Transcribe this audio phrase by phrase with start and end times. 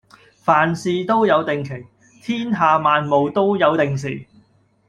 [0.43, 1.85] 凡事都有定期，
[2.23, 4.25] 天下萬務都有定時